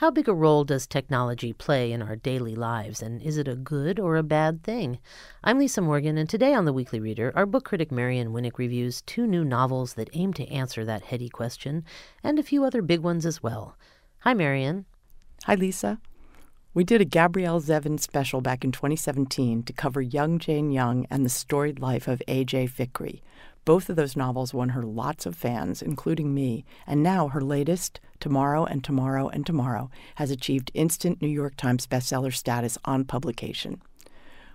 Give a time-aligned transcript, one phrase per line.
[0.00, 3.56] How big a role does technology play in our daily lives, and is it a
[3.56, 4.98] good or a bad thing?
[5.42, 9.00] I'm Lisa Morgan, and today on The Weekly Reader, our book critic Marion Winik reviews
[9.00, 11.82] two new novels that aim to answer that heady question,
[12.22, 13.78] and a few other big ones as well.
[14.18, 14.84] Hi, Marion.
[15.44, 15.98] Hi, Lisa.
[16.76, 21.24] We did a Gabrielle Zevin special back in 2017 to cover young Jane Young and
[21.24, 22.66] the storied life of A.J.
[22.66, 23.22] Fikry.
[23.64, 27.98] Both of those novels won her lots of fans, including me, and now her latest,
[28.20, 33.80] Tomorrow and Tomorrow and Tomorrow, has achieved instant New York Times bestseller status on publication.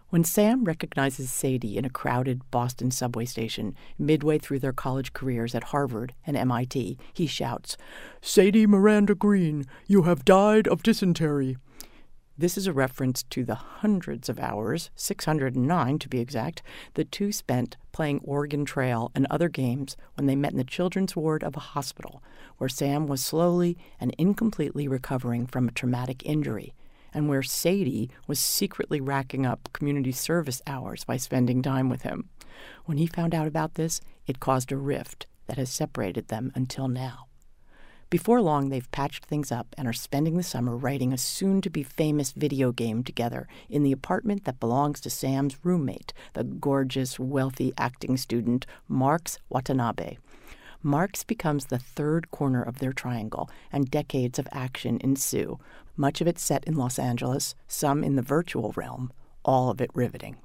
[0.09, 5.55] When Sam recognizes Sadie in a crowded Boston subway station midway through their college careers
[5.55, 7.77] at Harvard and MIT, he shouts,
[8.21, 11.57] Sadie Miranda Green, you have died of dysentery.
[12.41, 16.63] This is a reference to the hundreds of hours, 609 to be exact,
[16.95, 21.15] the two spent playing Oregon Trail and other games when they met in the children's
[21.15, 22.23] ward of a hospital,
[22.57, 26.73] where Sam was slowly and incompletely recovering from a traumatic injury,
[27.13, 32.27] and where Sadie was secretly racking up community service hours by spending time with him.
[32.85, 36.87] When he found out about this, it caused a rift that has separated them until
[36.87, 37.27] now.
[38.12, 41.70] Before long, they've patched things up and are spending the summer writing a soon to
[41.70, 47.17] be famous video game together in the apartment that belongs to Sam's roommate, the gorgeous,
[47.17, 50.17] wealthy acting student Marx Watanabe.
[50.84, 55.57] Marx becomes the third corner of their triangle, and decades of action ensue,
[55.95, 59.13] much of it set in Los Angeles, some in the virtual realm,
[59.45, 60.35] all of it riveting.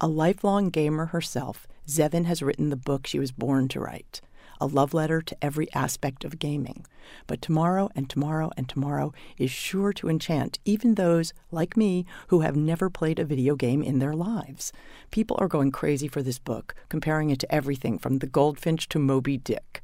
[0.00, 4.22] A lifelong gamer herself, Zevin has written the book she was born to write
[4.60, 6.86] a love letter to every aspect of gaming.
[7.26, 12.40] But tomorrow and tomorrow and tomorrow is sure to enchant even those, like me, who
[12.40, 14.72] have never played a video game in their lives.
[15.10, 18.98] People are going crazy for this book, comparing it to everything from The Goldfinch to
[18.98, 19.82] Moby Dick.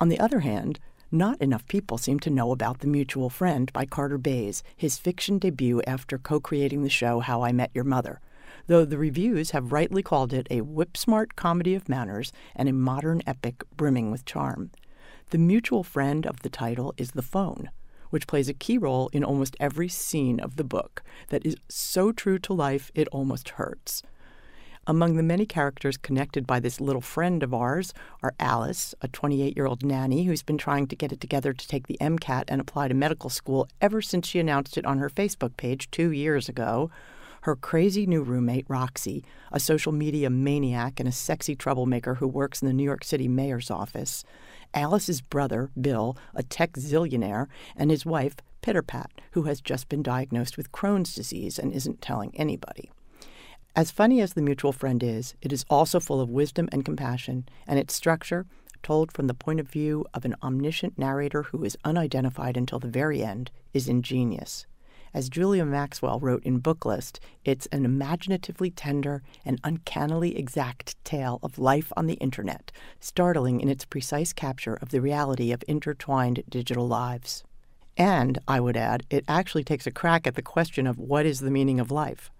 [0.00, 0.80] On the other hand,
[1.12, 5.38] not enough people seem to know about The Mutual Friend by Carter Bays, his fiction
[5.38, 8.20] debut after co creating the show How I Met Your Mother
[8.66, 13.22] though the reviews have rightly called it a whip-smart comedy of manners and a modern
[13.26, 14.70] epic brimming with charm.
[15.30, 17.70] The mutual friend of the title is the phone,
[18.10, 22.12] which plays a key role in almost every scene of the book that is so
[22.12, 24.02] true to life it almost hurts.
[24.88, 27.92] Among the many characters connected by this little friend of ours
[28.22, 31.68] are Alice, a 28 year old nanny who's been trying to get it together to
[31.68, 35.10] take the MCAT and apply to medical school ever since she announced it on her
[35.10, 36.88] Facebook page two years ago,
[37.46, 42.60] her crazy new roommate, Roxy, a social media maniac and a sexy troublemaker who works
[42.60, 44.24] in the New York City mayor's office,
[44.74, 47.46] Alice's brother, Bill, a tech zillionaire,
[47.76, 52.34] and his wife, Pitterpat, who has just been diagnosed with Crohn's disease and isn't telling
[52.34, 52.90] anybody.
[53.76, 57.48] As funny as The Mutual Friend is, it is also full of wisdom and compassion,
[57.64, 58.44] and its structure,
[58.82, 62.88] told from the point of view of an omniscient narrator who is unidentified until the
[62.88, 64.66] very end, is ingenious.
[65.16, 71.58] As Julia Maxwell wrote in Booklist, it's an imaginatively tender and uncannily exact tale of
[71.58, 76.86] life on the internet, startling in its precise capture of the reality of intertwined digital
[76.86, 77.44] lives.
[77.96, 81.40] And, I would add, it actually takes a crack at the question of what is
[81.40, 82.30] the meaning of life.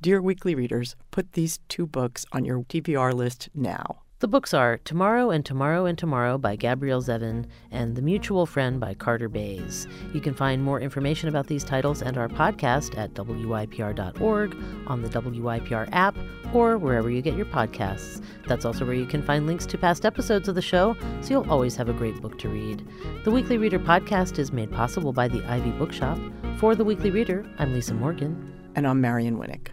[0.00, 4.04] Dear weekly readers, put these two books on your TBR list now.
[4.22, 8.78] The books are Tomorrow and Tomorrow and Tomorrow by Gabrielle Zevin and The Mutual Friend
[8.78, 9.88] by Carter Bays.
[10.14, 14.56] You can find more information about these titles and our podcast at WYPR.org,
[14.86, 16.16] on the WYPR app,
[16.54, 18.24] or wherever you get your podcasts.
[18.46, 21.50] That's also where you can find links to past episodes of the show, so you'll
[21.50, 22.86] always have a great book to read.
[23.24, 26.20] The Weekly Reader podcast is made possible by the Ivy Bookshop.
[26.58, 28.54] For The Weekly Reader, I'm Lisa Morgan.
[28.76, 29.70] And I'm Marion Winik.